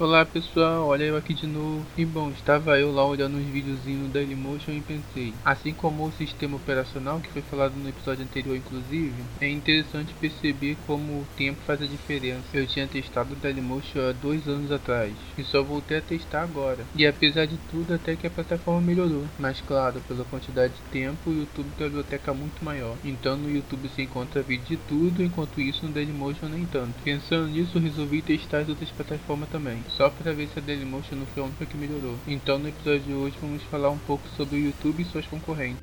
Olá 0.00 0.24
pessoal, 0.24 0.86
olha 0.86 1.04
eu 1.04 1.14
aqui 1.14 1.34
de 1.34 1.46
novo. 1.46 1.84
E 1.94 2.06
bom, 2.06 2.30
estava 2.30 2.80
eu 2.80 2.90
lá 2.90 3.04
olhando 3.04 3.36
uns 3.36 3.44
videozinhos 3.44 4.04
no 4.04 4.08
Dailymotion 4.08 4.72
e 4.72 4.80
pensei, 4.80 5.34
assim 5.44 5.74
como 5.74 6.06
o 6.06 6.12
sistema 6.12 6.56
operacional 6.56 7.20
que 7.20 7.28
foi 7.28 7.42
falado 7.42 7.74
no 7.74 7.86
episódio 7.86 8.24
anterior 8.24 8.56
inclusive, 8.56 9.12
é 9.42 9.50
interessante 9.50 10.14
perceber 10.14 10.78
como 10.86 11.20
o 11.20 11.26
tempo 11.36 11.60
faz 11.66 11.82
a 11.82 11.86
diferença. 11.86 12.46
Eu 12.54 12.66
tinha 12.66 12.88
testado 12.88 13.34
o 13.34 13.36
Dailymotion 13.36 14.08
há 14.08 14.12
dois 14.12 14.48
anos 14.48 14.72
atrás 14.72 15.12
e 15.36 15.44
só 15.44 15.62
voltei 15.62 15.98
a 15.98 16.00
testar 16.00 16.44
agora. 16.44 16.86
E 16.94 17.06
apesar 17.06 17.44
de 17.44 17.58
tudo, 17.70 17.92
até 17.92 18.16
que 18.16 18.26
a 18.26 18.30
plataforma 18.30 18.80
melhorou. 18.80 19.26
Mas 19.38 19.60
claro, 19.60 20.00
pela 20.08 20.24
quantidade 20.24 20.72
de 20.72 20.80
tempo, 20.90 21.28
o 21.28 21.34
YouTube 21.34 21.68
tem 21.76 21.86
uma 21.86 21.90
biblioteca 21.90 22.32
muito 22.32 22.64
maior. 22.64 22.96
Então 23.04 23.36
no 23.36 23.50
YouTube 23.50 23.86
se 23.90 24.00
encontra 24.00 24.40
vídeo 24.40 24.64
de 24.64 24.76
tudo, 24.78 25.22
enquanto 25.22 25.60
isso 25.60 25.84
no 25.84 25.92
Dailymotion 25.92 26.48
nem 26.48 26.64
tanto. 26.64 26.94
Pensando 27.04 27.48
nisso, 27.48 27.78
resolvi 27.78 28.22
testar 28.22 28.60
as 28.60 28.68
outras 28.70 28.90
plataformas 28.92 29.50
também 29.50 29.89
só 29.96 30.10
para 30.10 30.32
ver 30.32 30.48
se 30.48 30.58
a 30.58 30.62
Dailymotion 30.62 31.16
não 31.16 31.26
foi 31.26 31.42
a 31.42 31.46
única 31.46 31.66
que 31.66 31.76
melhorou. 31.76 32.16
Então 32.26 32.58
no 32.58 32.68
episódio 32.68 33.00
de 33.00 33.12
hoje 33.12 33.36
vamos 33.40 33.62
falar 33.64 33.90
um 33.90 33.98
pouco 33.98 34.26
sobre 34.36 34.56
o 34.56 34.64
YouTube 34.64 35.02
e 35.02 35.04
suas 35.04 35.26
concorrentes. 35.26 35.82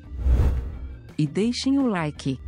E 1.16 1.26
deixem 1.26 1.78
o 1.78 1.86
like. 1.86 2.38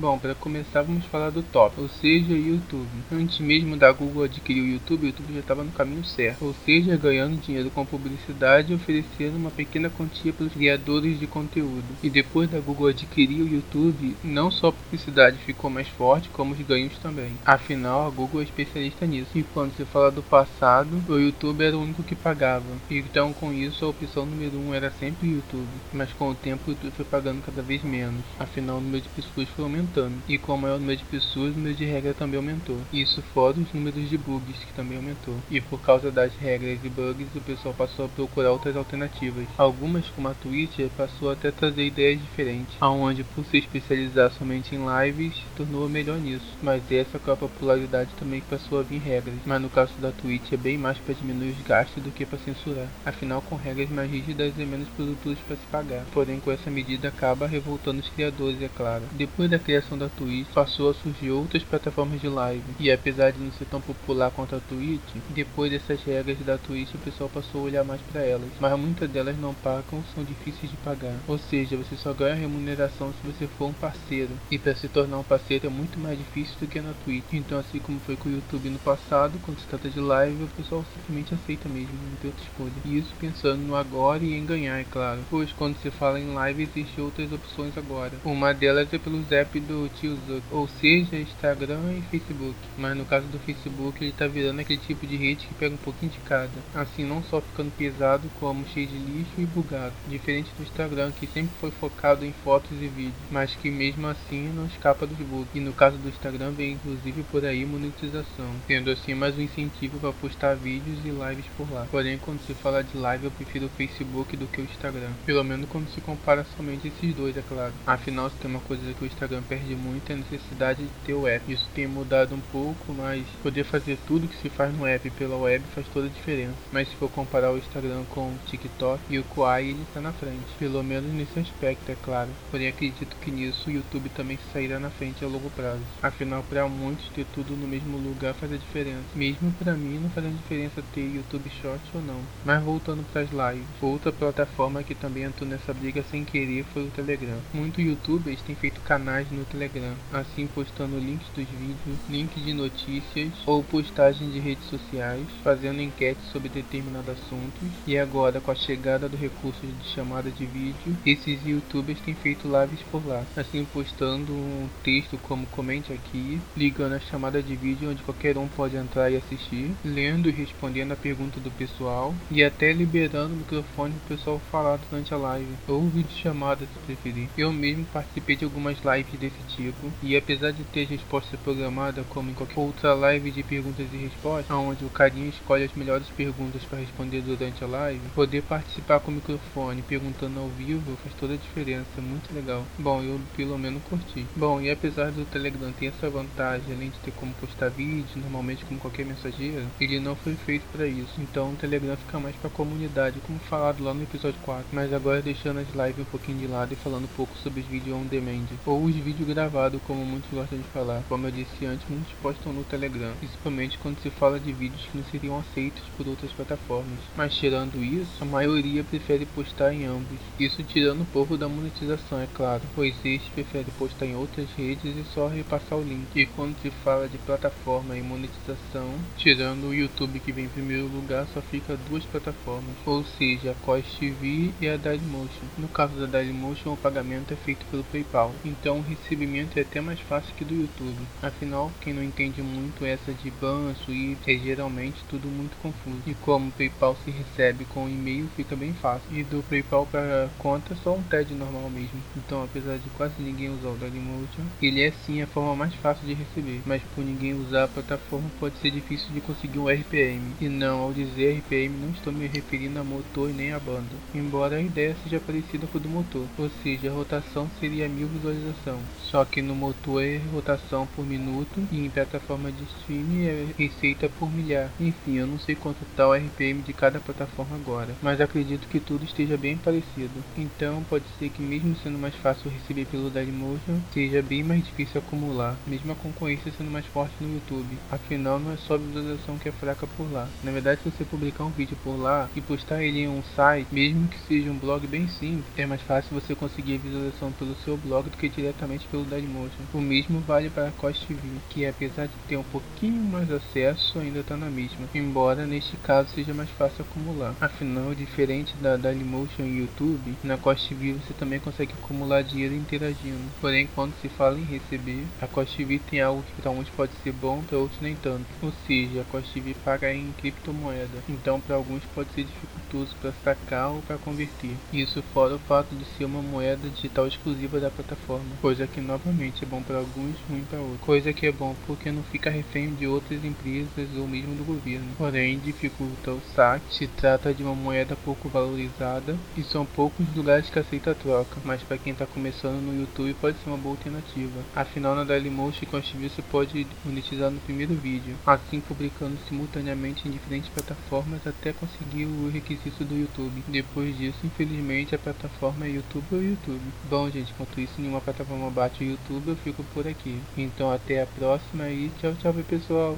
Bom, 0.00 0.16
para 0.16 0.32
começar 0.32 0.82
vamos 0.82 1.04
falar 1.06 1.30
do 1.30 1.42
top, 1.42 1.80
ou 1.80 1.88
seja, 1.88 2.32
YouTube. 2.32 2.86
Antes 3.10 3.40
mesmo 3.40 3.76
da 3.76 3.90
Google 3.90 4.22
adquirir 4.22 4.62
o 4.62 4.66
YouTube, 4.68 5.02
o 5.02 5.06
YouTube 5.06 5.34
já 5.34 5.40
estava 5.40 5.64
no 5.64 5.72
caminho 5.72 6.04
certo, 6.04 6.44
ou 6.44 6.54
seja, 6.64 6.96
ganhando 6.96 7.40
dinheiro 7.40 7.68
com 7.68 7.84
publicidade 7.84 8.70
e 8.70 8.76
oferecendo 8.76 9.36
uma 9.36 9.50
pequena 9.50 9.90
quantia 9.90 10.32
para 10.32 10.46
os 10.46 10.52
criadores 10.52 11.18
de 11.18 11.26
conteúdo. 11.26 11.82
E 12.00 12.08
depois 12.08 12.48
da 12.48 12.60
Google 12.60 12.86
adquirir 12.86 13.42
o 13.42 13.48
YouTube, 13.48 14.16
não 14.22 14.52
só 14.52 14.68
a 14.68 14.72
publicidade 14.72 15.38
ficou 15.38 15.68
mais 15.68 15.88
forte, 15.88 16.28
como 16.28 16.54
os 16.54 16.60
ganhos 16.60 16.96
também. 16.98 17.32
Afinal, 17.44 18.06
a 18.06 18.10
Google 18.10 18.40
é 18.40 18.44
especialista 18.44 19.04
nisso. 19.04 19.30
E 19.34 19.42
quando 19.42 19.74
se 19.76 19.84
fala 19.84 20.12
do 20.12 20.22
passado, 20.22 21.02
o 21.08 21.18
YouTube 21.18 21.64
era 21.64 21.76
o 21.76 21.82
único 21.82 22.04
que 22.04 22.14
pagava. 22.14 22.64
Então, 22.88 23.32
com 23.32 23.52
isso, 23.52 23.84
a 23.84 23.88
opção 23.88 24.24
número 24.24 24.60
um 24.60 24.72
era 24.72 24.92
sempre 24.92 25.28
o 25.28 25.32
YouTube. 25.32 25.66
Mas 25.92 26.12
com 26.12 26.30
o 26.30 26.36
tempo, 26.36 26.62
o 26.68 26.70
YouTube 26.70 26.92
foi 26.92 27.04
pagando 27.04 27.42
cada 27.44 27.62
vez 27.62 27.82
menos. 27.82 28.22
Afinal, 28.38 28.76
o 28.76 28.80
número 28.80 29.02
de 29.02 29.08
pessoas 29.08 29.48
foi 29.48 29.64
aumentando 29.64 29.87
aumentando, 29.88 30.22
e 30.28 30.38
com 30.38 30.54
o 30.54 30.58
maior 30.58 30.78
número 30.78 30.98
de 30.98 31.04
pessoas, 31.04 31.52
o 31.52 31.56
número 31.56 31.74
de 31.74 31.84
regras 31.84 32.16
também 32.16 32.36
aumentou. 32.36 32.78
Isso 32.92 33.22
fora 33.34 33.58
os 33.58 33.72
números 33.72 34.08
de 34.08 34.18
bugs, 34.18 34.58
que 34.64 34.72
também 34.72 34.96
aumentou. 34.96 35.34
E 35.50 35.60
por 35.60 35.80
causa 35.80 36.10
das 36.10 36.34
regras 36.34 36.78
e 36.84 36.88
bugs, 36.88 37.28
o 37.34 37.40
pessoal 37.40 37.74
passou 37.74 38.04
a 38.04 38.08
procurar 38.08 38.52
outras 38.52 38.76
alternativas. 38.76 39.46
Algumas, 39.56 40.06
como 40.08 40.28
a 40.28 40.34
Twitch, 40.34 40.78
passou 40.96 41.30
até 41.30 41.48
a 41.48 41.52
trazer 41.52 41.86
ideias 41.86 42.20
diferentes, 42.20 42.76
aonde 42.80 43.24
por 43.24 43.44
se 43.46 43.58
especializar 43.58 44.30
somente 44.32 44.74
em 44.74 44.84
lives, 44.84 45.34
se 45.34 45.44
tornou 45.56 45.88
melhor 45.88 46.18
nisso. 46.18 46.46
Mas 46.62 46.82
essa 46.90 47.18
com 47.18 47.30
a 47.30 47.36
popularidade 47.36 48.10
também 48.18 48.40
passou 48.40 48.80
a 48.80 48.82
vir 48.82 49.00
regras. 49.00 49.36
Mas 49.44 49.62
no 49.62 49.70
caso 49.70 49.92
da 49.98 50.12
Twitch 50.12 50.52
é 50.52 50.56
bem 50.56 50.76
mais 50.76 50.98
para 50.98 51.14
diminuir 51.14 51.50
os 51.50 51.62
gastos 51.62 52.02
do 52.02 52.10
que 52.10 52.26
para 52.26 52.38
censurar. 52.38 52.88
Afinal, 53.04 53.40
com 53.42 53.56
regras 53.56 53.88
mais 53.90 54.10
rígidas 54.10 54.52
e 54.58 54.64
menos 54.64 54.88
produtos 54.88 55.38
para 55.46 55.56
se 55.56 55.66
pagar. 55.70 56.04
Porém, 56.12 56.40
com 56.40 56.50
essa 56.50 56.70
medida 56.70 57.08
acaba 57.08 57.46
revoltando 57.46 58.00
os 58.00 58.08
criadores, 58.08 58.60
é 58.62 58.68
claro. 58.68 59.04
Depois 59.12 59.50
da 59.50 59.58
criação 59.58 59.77
criação 59.78 59.96
da 59.96 60.08
Twitch, 60.08 60.48
passou 60.52 60.90
a 60.90 60.94
surgir 60.94 61.30
outras 61.30 61.62
plataformas 61.62 62.20
de 62.20 62.28
live. 62.28 62.62
E 62.80 62.90
apesar 62.90 63.30
de 63.30 63.38
não 63.38 63.52
ser 63.52 63.64
tão 63.66 63.80
popular 63.80 64.30
quanto 64.30 64.56
a 64.56 64.60
Twitch, 64.60 65.16
depois 65.30 65.70
dessas 65.70 66.02
regras 66.02 66.38
da 66.38 66.58
Twitch 66.58 66.94
o 66.94 66.98
pessoal 66.98 67.30
passou 67.32 67.60
a 67.60 67.64
olhar 67.64 67.84
mais 67.84 68.00
para 68.02 68.22
elas. 68.22 68.50
Mas 68.60 68.78
muitas 68.78 69.08
delas 69.08 69.38
não 69.38 69.54
pagam, 69.54 70.02
são 70.14 70.24
difíceis 70.24 70.70
de 70.70 70.76
pagar. 70.78 71.14
Ou 71.26 71.38
seja, 71.38 71.76
você 71.76 71.96
só 71.96 72.12
ganha 72.12 72.34
remuneração 72.34 73.12
se 73.12 73.32
você 73.32 73.46
for 73.46 73.68
um 73.68 73.72
parceiro. 73.72 74.30
E 74.50 74.58
para 74.58 74.74
se 74.74 74.88
tornar 74.88 75.18
um 75.18 75.24
parceiro 75.24 75.66
é 75.66 75.70
muito 75.70 75.98
mais 75.98 76.18
difícil 76.18 76.56
do 76.60 76.66
que 76.66 76.80
na 76.80 76.92
Twitch. 77.04 77.32
Então 77.32 77.58
assim 77.58 77.78
como 77.78 78.00
foi 78.00 78.16
com 78.16 78.28
o 78.28 78.32
YouTube 78.32 78.70
no 78.70 78.78
passado, 78.80 79.38
quando 79.42 79.60
se 79.60 79.66
trata 79.66 79.88
de 79.88 80.00
live, 80.00 80.44
o 80.44 80.48
pessoal 80.48 80.84
simplesmente 80.94 81.34
aceita 81.34 81.68
mesmo, 81.68 81.92
não 81.92 82.16
tem 82.16 82.30
outra 82.30 82.44
escolha. 82.44 82.72
E 82.84 82.98
isso 82.98 83.14
pensando 83.20 83.62
no 83.62 83.76
agora 83.76 84.24
e 84.24 84.34
em 84.34 84.44
ganhar, 84.44 84.80
é 84.80 84.84
claro. 84.84 85.20
Pois 85.30 85.52
quando 85.52 85.78
se 85.78 85.90
fala 85.90 86.18
em 86.18 86.34
live 86.34 86.62
existem 86.62 87.04
outras 87.04 87.32
opções 87.32 87.76
agora. 87.76 88.12
Uma 88.24 88.52
delas 88.52 88.92
é 88.92 88.98
pelos 88.98 89.30
apps 89.30 89.62
do 89.68 89.88
tio 90.00 90.18
ou 90.50 90.66
seja, 90.66 91.16
Instagram 91.16 91.92
e 91.92 92.02
Facebook. 92.10 92.56
Mas 92.76 92.96
no 92.96 93.04
caso 93.04 93.26
do 93.26 93.38
Facebook, 93.38 94.02
ele 94.02 94.12
tá 94.12 94.26
virando 94.26 94.60
aquele 94.60 94.80
tipo 94.80 95.06
de 95.06 95.16
rede 95.16 95.46
que 95.46 95.54
pega 95.54 95.74
um 95.74 95.78
pouquinho 95.78 96.10
de 96.10 96.18
cada. 96.20 96.50
Assim, 96.74 97.04
não 97.04 97.22
só 97.22 97.40
ficando 97.40 97.70
pesado, 97.76 98.28
como 98.40 98.66
cheio 98.66 98.86
de 98.86 98.96
lixo 98.96 99.32
e 99.38 99.46
bugado. 99.46 99.92
Diferente 100.08 100.50
do 100.56 100.62
Instagram, 100.62 101.12
que 101.12 101.26
sempre 101.26 101.52
foi 101.60 101.70
focado 101.70 102.24
em 102.24 102.32
fotos 102.32 102.72
e 102.72 102.88
vídeos, 102.88 103.14
mas 103.30 103.54
que 103.54 103.70
mesmo 103.70 104.06
assim 104.06 104.50
não 104.54 104.66
escapa 104.66 105.06
dos 105.06 105.18
bugs. 105.18 105.54
E 105.54 105.60
no 105.60 105.72
caso 105.72 105.96
do 105.98 106.08
Instagram, 106.08 106.52
vem 106.52 106.72
inclusive 106.72 107.22
por 107.24 107.44
aí 107.44 107.64
monetização, 107.64 108.50
tendo 108.66 108.90
assim 108.90 109.14
mais 109.14 109.36
um 109.36 109.42
incentivo 109.42 109.98
para 109.98 110.12
postar 110.12 110.54
vídeos 110.54 110.98
e 111.04 111.10
lives 111.10 111.46
por 111.56 111.70
lá. 111.70 111.86
Porém, 111.90 112.18
quando 112.18 112.40
se 112.46 112.54
fala 112.54 112.82
de 112.82 112.96
live, 112.96 113.26
eu 113.26 113.30
prefiro 113.30 113.66
o 113.66 113.70
Facebook 113.70 114.36
do 114.36 114.46
que 114.46 114.60
o 114.60 114.64
Instagram. 114.64 115.10
Pelo 115.26 115.44
menos 115.44 115.68
quando 115.68 115.88
se 115.88 116.00
compara 116.00 116.46
somente 116.56 116.88
esses 116.88 117.14
dois, 117.14 117.36
é 117.36 117.42
claro. 117.42 117.72
Afinal, 117.86 118.30
se 118.30 118.36
tem 118.36 118.50
uma 118.50 118.60
coisa 118.60 118.82
que 118.92 119.04
o 119.04 119.06
Instagram 119.06 119.42
perde 119.42 119.57
perde 119.58 119.74
muito 119.74 120.12
a 120.12 120.16
necessidade 120.16 120.82
de 120.84 120.90
ter 121.04 121.14
o 121.14 121.26
app. 121.26 121.52
Isso 121.52 121.68
tem 121.74 121.86
mudado 121.86 122.34
um 122.34 122.40
pouco, 122.52 122.92
mas 122.92 123.24
poder 123.42 123.64
fazer 123.64 123.98
tudo 124.06 124.28
que 124.28 124.36
se 124.36 124.48
faz 124.48 124.74
no 124.76 124.86
app 124.86 125.10
pela 125.10 125.36
web 125.36 125.64
faz 125.74 125.86
toda 125.88 126.06
a 126.06 126.10
diferença. 126.10 126.54
Mas 126.70 126.88
se 126.88 126.96
for 126.96 127.10
comparar 127.10 127.50
o 127.50 127.58
Instagram 127.58 128.04
com 128.10 128.28
o 128.28 128.38
TikTok 128.46 129.02
e 129.10 129.18
o 129.18 129.24
Quai, 129.24 129.64
ele 129.64 129.82
está 129.82 130.00
na 130.00 130.12
frente. 130.12 130.46
Pelo 130.58 130.82
menos 130.82 131.12
nesse 131.12 131.40
aspecto, 131.40 131.90
é 131.90 131.96
claro. 131.96 132.30
Porém, 132.50 132.68
acredito 132.68 133.16
que 133.16 133.30
nisso 133.30 133.68
o 133.68 133.72
YouTube 133.72 134.08
também 134.10 134.38
sairá 134.52 134.78
na 134.78 134.90
frente 134.90 135.24
a 135.24 135.28
longo 135.28 135.50
prazo. 135.50 135.82
Afinal, 136.02 136.44
para 136.48 136.68
muitos, 136.68 137.08
ter 137.08 137.26
tudo 137.34 137.56
no 137.56 137.66
mesmo 137.66 137.98
lugar 137.98 138.34
faz 138.34 138.52
a 138.52 138.56
diferença. 138.56 139.04
Mesmo 139.14 139.52
para 139.52 139.74
mim, 139.74 139.98
não 139.98 140.10
faz 140.10 140.26
a 140.26 140.30
diferença 140.30 140.82
ter 140.94 141.14
YouTube 141.14 141.50
Shorts 141.60 141.88
ou 141.94 142.02
não. 142.02 142.20
Mas 142.44 142.62
voltando 142.62 143.04
para 143.12 143.22
as 143.22 143.30
lives, 143.30 143.68
outra 143.80 144.12
plataforma 144.12 144.82
que 144.82 144.94
também 144.94 145.24
entrou 145.24 145.48
nessa 145.48 145.74
briga 145.74 146.02
sem 146.10 146.24
querer 146.24 146.64
foi 146.72 146.84
o 146.84 146.90
Telegram. 146.90 147.38
Muitos 147.52 147.84
YouTubers 147.84 148.40
têm 148.42 148.54
feito 148.54 148.80
canais 148.82 149.30
no 149.30 149.37
Telegram, 149.44 149.94
assim 150.12 150.46
postando 150.46 150.98
links 150.98 151.28
dos 151.34 151.46
vídeos, 151.48 151.98
links 152.08 152.44
de 152.44 152.52
notícias 152.52 153.32
ou 153.46 153.62
postagens 153.62 154.32
de 154.32 154.38
redes 154.38 154.64
sociais, 154.68 155.26
fazendo 155.42 155.80
enquetes 155.80 156.24
sobre 156.30 156.48
determinados 156.48 157.10
assuntos. 157.10 157.68
E 157.86 157.98
agora, 157.98 158.40
com 158.40 158.50
a 158.50 158.54
chegada 158.54 159.08
do 159.08 159.16
recurso 159.16 159.60
de 159.66 159.88
chamada 159.88 160.30
de 160.30 160.46
vídeo, 160.46 160.96
esses 161.04 161.44
youtubers 161.44 162.00
têm 162.00 162.14
feito 162.14 162.48
lives 162.48 162.80
por 162.90 163.06
lá, 163.06 163.24
assim 163.36 163.64
postando 163.72 164.32
um 164.32 164.68
texto 164.82 165.18
como 165.18 165.46
comente 165.46 165.92
aqui, 165.92 166.40
ligando 166.56 166.94
a 166.94 167.00
chamada 167.00 167.42
de 167.42 167.54
vídeo 167.56 167.90
onde 167.90 168.02
qualquer 168.02 168.36
um 168.36 168.48
pode 168.48 168.76
entrar 168.76 169.10
e 169.10 169.16
assistir, 169.16 169.72
lendo 169.84 170.28
e 170.28 170.32
respondendo 170.32 170.92
a 170.92 170.96
pergunta 170.96 171.40
do 171.40 171.50
pessoal 171.50 172.14
e 172.30 172.42
até 172.42 172.72
liberando 172.72 173.34
o 173.34 173.36
microfone 173.36 173.94
para 173.94 174.14
o 174.14 174.18
pessoal 174.18 174.40
falar 174.50 174.78
durante 174.90 175.12
a 175.12 175.16
live, 175.16 175.54
ou 175.66 175.88
vídeo 175.88 176.16
chamada 176.16 176.66
se 176.66 176.78
preferir. 176.86 177.28
Eu 177.36 177.52
mesmo 177.52 177.84
participei 177.86 178.36
de 178.36 178.44
algumas 178.44 178.78
lives 178.78 179.18
desse 179.28 179.56
tipo, 179.56 179.92
e 180.02 180.16
apesar 180.16 180.52
de 180.52 180.64
ter 180.64 180.86
resposta 180.86 181.36
programada 181.36 182.02
como 182.08 182.30
em 182.30 182.34
qualquer 182.34 182.60
outra 182.60 182.94
live 182.94 183.30
de 183.30 183.42
perguntas 183.42 183.86
e 183.92 183.96
respostas, 183.96 184.56
onde 184.56 184.84
o 184.84 184.90
carinha 184.90 185.28
escolhe 185.28 185.64
as 185.64 185.74
melhores 185.74 186.08
perguntas 186.08 186.62
para 186.64 186.78
responder 186.78 187.20
durante 187.22 187.62
a 187.62 187.66
live, 187.66 188.00
poder 188.14 188.42
participar 188.42 189.00
com 189.00 189.10
o 189.10 189.14
microfone 189.14 189.82
perguntando 189.82 190.38
ao 190.38 190.48
vivo 190.48 190.96
faz 191.02 191.14
toda 191.14 191.34
a 191.34 191.36
diferença, 191.36 192.00
muito 192.00 192.32
legal. 192.34 192.64
Bom, 192.78 193.02
eu 193.02 193.20
pelo 193.36 193.58
menos 193.58 193.82
curti. 193.84 194.26
Bom, 194.36 194.60
e 194.60 194.70
apesar 194.70 195.10
do 195.10 195.24
Telegram 195.24 195.72
ter 195.72 195.86
essa 195.86 196.10
vantagem, 196.10 196.74
além 196.74 196.90
de 196.90 196.98
ter 196.98 197.10
como 197.12 197.32
postar 197.34 197.70
vídeo, 197.70 198.06
normalmente 198.16 198.64
como 198.64 198.80
qualquer 198.80 199.04
mensageiro, 199.04 199.66
ele 199.80 200.00
não 200.00 200.14
foi 200.14 200.34
feito 200.34 200.64
para 200.72 200.86
isso, 200.86 201.12
então 201.18 201.52
o 201.52 201.56
Telegram 201.56 201.96
fica 201.96 202.20
mais 202.20 202.36
para 202.36 202.48
a 202.48 202.52
comunidade, 202.52 203.20
como 203.26 203.38
falado 203.40 203.82
lá 203.82 203.94
no 203.94 204.02
episódio 204.02 204.38
4. 204.42 204.66
Mas 204.72 204.92
agora 204.92 205.22
deixando 205.22 205.60
as 205.60 205.68
lives 205.68 206.00
um 206.00 206.10
pouquinho 206.10 206.38
de 206.38 206.46
lado 206.46 206.72
e 206.72 206.76
falando 206.76 207.04
um 207.04 207.16
pouco 207.16 207.36
sobre 207.38 207.60
os 207.60 207.66
vídeos 207.66 207.96
on 207.96 208.04
demand, 208.04 208.46
ou 208.66 208.84
os 208.84 208.94
vídeos 208.94 209.17
gravado, 209.24 209.80
como 209.86 210.04
muitos 210.04 210.30
gostam 210.30 210.58
de 210.58 210.64
falar. 210.64 211.02
Como 211.08 211.26
eu 211.26 211.30
disse 211.30 211.66
antes, 211.66 211.88
muitos 211.88 212.12
postam 212.22 212.52
no 212.52 212.64
Telegram, 212.64 213.12
principalmente 213.18 213.78
quando 213.78 214.00
se 214.00 214.10
fala 214.10 214.38
de 214.38 214.52
vídeos 214.52 214.82
que 214.90 214.96
não 214.96 215.04
seriam 215.04 215.38
aceitos 215.38 215.82
por 215.96 216.06
outras 216.08 216.32
plataformas. 216.32 216.98
Mas 217.16 217.34
tirando 217.34 217.82
isso, 217.82 218.10
a 218.20 218.24
maioria 218.24 218.84
prefere 218.84 219.26
postar 219.26 219.72
em 219.72 219.84
ambos. 219.84 220.18
Isso 220.38 220.62
tirando 220.62 221.02
o 221.02 221.06
povo 221.06 221.36
da 221.36 221.48
monetização, 221.48 222.20
é 222.20 222.28
claro, 222.34 222.62
pois 222.74 222.94
este 223.04 223.30
prefere 223.30 223.70
postar 223.72 224.06
em 224.06 224.16
outras 224.16 224.50
redes 224.56 224.96
e 224.96 225.04
só 225.14 225.28
repassar 225.28 225.78
o 225.78 225.82
link. 225.82 226.08
E 226.14 226.26
quando 226.26 226.56
se 226.60 226.70
fala 226.70 227.08
de 227.08 227.18
plataforma 227.18 227.96
e 227.96 228.02
monetização, 228.02 228.94
tirando 229.16 229.68
o 229.68 229.74
YouTube 229.74 230.20
que 230.20 230.32
vem 230.32 230.44
em 230.44 230.48
primeiro 230.48 230.86
lugar, 230.86 231.26
só 231.32 231.40
fica 231.40 231.78
duas 231.88 232.04
plataformas, 232.04 232.74
ou 232.84 233.04
seja, 233.04 233.52
a 233.52 233.54
Cost 233.54 233.98
TV 233.98 234.52
e 234.60 234.68
a 234.68 234.76
Dailymotion. 234.76 235.46
No 235.56 235.68
caso 235.68 235.94
da 235.94 236.06
Dailymotion, 236.06 236.72
o 236.72 236.76
pagamento 236.76 237.32
é 237.32 237.36
feito 237.36 237.64
pelo 237.66 237.84
PayPal. 237.84 238.34
Então, 238.44 238.80
recebimento 239.08 239.58
é 239.58 239.62
até 239.62 239.80
mais 239.80 239.98
fácil 240.00 240.34
que 240.36 240.44
do 240.44 240.54
YouTube. 240.54 240.98
Afinal, 241.22 241.72
quem 241.80 241.94
não 241.94 242.02
entende 242.02 242.42
muito 242.42 242.84
essa 242.84 243.12
de 243.12 243.30
ban, 243.30 243.74
Swift, 243.84 244.30
é 244.30 244.36
geralmente 244.36 245.02
tudo 245.08 245.28
muito 245.28 245.56
confuso. 245.62 246.02
E 246.06 246.14
como 246.14 246.48
o 246.48 246.52
PayPal 246.52 246.96
se 247.04 247.10
recebe 247.10 247.64
com 247.64 247.88
e-mail, 247.88 248.28
fica 248.36 248.54
bem 248.54 248.74
fácil. 248.74 249.08
E 249.10 249.24
do 249.24 249.42
PayPal 249.48 249.86
para 249.86 250.28
conta, 250.38 250.76
só 250.76 250.94
um 250.94 251.02
TED 251.02 251.34
normal 251.34 251.70
mesmo. 251.70 252.00
Então, 252.16 252.44
apesar 252.44 252.76
de 252.76 252.90
quase 252.90 253.14
ninguém 253.18 253.48
usar 253.48 253.70
o 253.70 253.76
Dailymotion, 253.76 254.44
ele 254.60 254.82
é 254.82 254.90
sim 254.90 255.22
a 255.22 255.26
forma 255.26 255.56
mais 255.56 255.74
fácil 255.76 256.06
de 256.06 256.12
receber. 256.12 256.60
Mas 256.66 256.82
por 256.94 257.02
ninguém 257.02 257.32
usar 257.32 257.64
a 257.64 257.68
plataforma, 257.68 258.30
pode 258.38 258.58
ser 258.58 258.70
difícil 258.70 259.08
de 259.12 259.20
conseguir 259.20 259.58
um 259.58 259.68
RPM. 259.68 260.34
E 260.40 260.48
não, 260.48 260.80
ao 260.80 260.92
dizer 260.92 261.38
RPM, 261.38 261.74
não 261.78 261.90
estou 261.90 262.12
me 262.12 262.26
referindo 262.26 262.78
a 262.78 262.84
motor 262.84 263.30
nem 263.30 263.52
a 263.52 263.58
banda. 263.58 263.96
Embora 264.14 264.56
a 264.56 264.62
ideia 264.62 264.96
seja 265.02 265.20
parecida 265.20 265.66
com 265.66 265.78
a 265.78 265.80
do 265.80 265.88
motor, 265.88 266.26
ou 266.36 266.50
seja, 266.62 266.90
a 266.90 266.94
rotação 266.94 267.48
seria 267.58 267.88
mil 267.88 268.08
visualização. 268.08 268.78
Só 269.04 269.24
que 269.24 269.40
no 269.40 269.54
motor 269.54 270.02
é 270.02 270.18
rotação 270.32 270.86
por 270.94 271.06
minuto 271.06 271.66
e 271.72 271.78
em 271.78 271.90
plataforma 271.90 272.52
de 272.52 272.62
streaming 272.64 273.24
é 273.24 273.46
receita 273.56 274.08
por 274.08 274.30
milhar. 274.30 274.70
Enfim, 274.78 275.16
eu 275.16 275.26
não 275.26 275.38
sei 275.38 275.54
quanto 275.54 275.82
está 275.82 276.06
o 276.08 276.14
RPM 276.14 276.62
de 276.62 276.72
cada 276.72 277.00
plataforma 277.00 277.56
agora, 277.56 277.94
mas 278.02 278.20
acredito 278.20 278.68
que 278.68 278.80
tudo 278.80 279.04
esteja 279.04 279.36
bem 279.36 279.56
parecido. 279.56 280.22
Então 280.36 280.82
pode 280.84 281.04
ser 281.18 281.30
que 281.30 281.42
mesmo 281.42 281.76
sendo 281.76 281.98
mais 281.98 282.14
fácil 282.16 282.50
receber 282.50 282.86
pelo 282.86 283.10
Dailymotion, 283.10 283.80
seja 283.92 284.22
bem 284.22 284.42
mais 284.42 284.64
difícil 284.64 285.00
acumular, 285.00 285.56
mesmo 285.66 285.92
a 285.92 285.96
concorrência 285.96 286.52
sendo 286.52 286.70
mais 286.70 286.86
forte 286.86 287.14
no 287.20 287.34
YouTube. 287.34 287.78
Afinal, 287.90 288.38
não 288.38 288.52
é 288.52 288.56
só 288.56 288.76
visualização 288.76 289.38
que 289.38 289.48
é 289.48 289.52
fraca 289.52 289.86
por 289.86 290.10
lá. 290.12 290.28
Na 290.42 290.50
verdade, 290.50 290.82
se 290.82 290.90
você 290.90 291.04
publicar 291.04 291.44
um 291.44 291.50
vídeo 291.50 291.76
por 291.82 291.96
lá 291.96 292.28
e 292.34 292.40
postar 292.40 292.82
ele 292.82 293.00
em 293.00 293.08
um 293.08 293.22
site, 293.22 293.68
mesmo 293.72 294.08
que 294.08 294.18
seja 294.20 294.50
um 294.50 294.58
blog 294.58 294.86
bem 294.86 295.08
simples, 295.08 295.46
é 295.56 295.66
mais 295.66 295.82
fácil 295.82 296.18
você 296.18 296.34
conseguir 296.34 296.78
visualização 296.78 297.32
pelo 297.32 297.54
seu 297.56 297.76
blog 297.76 298.10
do 298.10 298.16
que 298.16 298.28
diretamente 298.28 298.87
pelo 298.90 299.04
Dailymotion. 299.04 299.64
O 299.72 299.80
mesmo 299.80 300.20
vale 300.20 300.50
para 300.50 300.68
a 300.68 300.72
Cost 300.72 301.06
TV, 301.06 301.20
que 301.50 301.66
apesar 301.66 302.06
de 302.06 302.14
ter 302.26 302.36
um 302.36 302.42
pouquinho 302.42 303.02
mais 303.02 303.30
acesso, 303.30 303.98
ainda 303.98 304.20
está 304.20 304.36
na 304.36 304.50
mesma, 304.50 304.88
embora 304.94 305.46
neste 305.46 305.76
caso 305.78 306.10
seja 306.10 306.34
mais 306.34 306.50
fácil 306.50 306.84
acumular. 306.84 307.34
Afinal, 307.40 307.94
diferente 307.94 308.54
da 308.56 308.76
Dailymotion 308.76 309.44
e 309.44 309.58
YouTube, 309.58 310.16
na 310.22 310.36
Cost 310.36 310.68
TV 310.68 310.94
você 310.94 311.12
também 311.14 311.40
consegue 311.40 311.72
acumular 311.72 312.22
dinheiro 312.22 312.54
interagindo. 312.54 313.30
Porém, 313.40 313.68
quando 313.74 313.94
se 314.00 314.08
fala 314.08 314.38
em 314.38 314.44
receber, 314.44 315.04
a 315.20 315.26
Cost 315.26 315.56
TV 315.56 315.78
tem 315.78 316.00
algo 316.00 316.22
que 316.22 316.40
para 316.40 316.50
uns 316.50 316.68
pode 316.70 316.92
ser 317.02 317.12
bom, 317.12 317.42
para 317.42 317.58
outros 317.58 317.80
nem 317.80 317.94
tanto. 317.96 318.26
Ou 318.42 318.52
seja, 318.66 319.02
a 319.02 319.04
Cost 319.04 319.32
TV 319.32 319.54
paga 319.64 319.92
em 319.92 320.12
criptomoeda, 320.12 321.02
então 321.08 321.40
para 321.40 321.56
alguns 321.56 321.82
pode 321.94 322.10
ser 322.12 322.24
dificultoso 322.24 322.94
para 323.00 323.12
sacar 323.24 323.70
ou 323.70 323.82
para 323.82 323.98
converter. 323.98 324.56
Isso 324.72 325.02
fora 325.14 325.34
o 325.34 325.38
fato 325.40 325.74
de 325.74 325.84
ser 325.84 326.04
uma 326.04 326.22
moeda 326.22 326.68
digital 326.68 327.06
exclusiva 327.06 327.60
da 327.60 327.70
plataforma, 327.70 328.36
coisa 328.40 328.66
que 328.78 328.80
novamente 328.80 329.42
é 329.42 329.46
bom 329.46 329.60
para 329.60 329.78
alguns, 329.78 330.14
ruim 330.30 330.44
para 330.48 330.60
outros. 330.60 330.80
Coisa 330.80 331.12
que 331.12 331.26
é 331.26 331.32
bom 331.32 331.54
porque 331.66 331.90
não 331.90 332.02
fica 332.04 332.30
refém 332.30 332.72
de 332.74 332.86
outras 332.86 333.24
empresas 333.24 333.88
ou 333.96 334.06
mesmo 334.06 334.36
do 334.36 334.44
governo. 334.44 334.86
Porém, 334.96 335.38
dificulta 335.38 336.12
o 336.12 336.22
saque, 336.34 336.72
se 336.72 336.86
trata 336.86 337.34
de 337.34 337.42
uma 337.42 337.54
moeda 337.54 337.96
pouco 337.96 338.28
valorizada 338.28 339.16
e 339.36 339.42
são 339.42 339.66
poucos 339.66 340.06
lugares 340.14 340.48
que 340.48 340.58
aceita 340.58 340.92
a 340.92 340.94
troca, 340.94 341.40
mas 341.44 341.62
para 341.62 341.78
quem 341.78 341.92
está 341.92 342.06
começando 342.06 342.62
no 342.62 342.78
YouTube 342.78 343.14
pode 343.20 343.36
ser 343.38 343.50
uma 343.50 343.58
boa 343.58 343.74
alternativa. 343.74 344.40
Afinal, 344.54 344.94
na 344.94 345.04
Dailymotion 345.04 345.66
com 345.66 345.80
você 345.80 346.22
pode 346.30 346.66
monetizar 346.84 347.30
no 347.30 347.40
primeiro 347.40 347.74
vídeo, 347.74 348.14
assim 348.26 348.60
publicando 348.60 349.16
simultaneamente 349.28 350.06
em 350.06 350.10
diferentes 350.10 350.48
plataformas 350.50 351.26
até 351.26 351.52
conseguir 351.52 352.06
o 352.06 352.30
requisito 352.30 352.84
do 352.84 352.94
YouTube. 352.94 353.42
Depois 353.48 353.96
disso, 353.96 354.18
infelizmente, 354.24 354.94
a 354.94 354.98
plataforma 354.98 355.66
é 355.66 355.70
YouTube 355.70 356.06
ou 356.12 356.22
YouTube. 356.22 356.60
Bom, 356.88 357.10
gente, 357.10 357.32
enquanto 357.32 357.60
isso, 357.60 357.74
nenhuma 357.78 358.00
plataforma 358.00 358.50
bate 358.68 358.84
o 358.84 358.86
YouTube, 358.86 359.28
eu 359.28 359.36
fico 359.36 359.64
por 359.74 359.86
aqui. 359.86 360.20
Então, 360.36 360.70
até 360.70 361.00
a 361.00 361.06
próxima 361.06 361.68
e 361.70 361.88
tchau, 361.90 362.14
tchau, 362.14 362.34
pessoal. 362.46 362.96